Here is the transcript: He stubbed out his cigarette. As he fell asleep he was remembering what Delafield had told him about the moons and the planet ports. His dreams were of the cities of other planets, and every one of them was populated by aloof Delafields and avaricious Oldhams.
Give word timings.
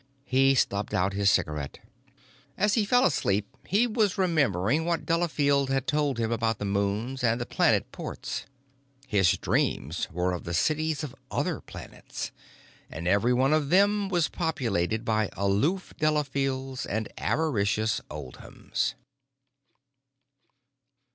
He 0.25 0.55
stubbed 0.55 0.95
out 0.95 1.13
his 1.13 1.29
cigarette. 1.29 1.77
As 2.57 2.73
he 2.73 2.85
fell 2.85 3.05
asleep 3.05 3.45
he 3.67 3.85
was 3.85 4.17
remembering 4.17 4.83
what 4.83 5.05
Delafield 5.05 5.69
had 5.69 5.85
told 5.85 6.17
him 6.17 6.31
about 6.31 6.57
the 6.57 6.65
moons 6.65 7.23
and 7.23 7.39
the 7.39 7.45
planet 7.45 7.91
ports. 7.91 8.47
His 9.05 9.37
dreams 9.37 10.07
were 10.11 10.31
of 10.33 10.43
the 10.43 10.55
cities 10.55 11.03
of 11.03 11.13
other 11.29 11.59
planets, 11.61 12.31
and 12.89 13.07
every 13.07 13.31
one 13.31 13.53
of 13.53 13.69
them 13.69 14.09
was 14.09 14.27
populated 14.27 15.05
by 15.05 15.29
aloof 15.33 15.93
Delafields 15.99 16.87
and 16.87 17.07
avaricious 17.19 18.01
Oldhams. 18.09 18.95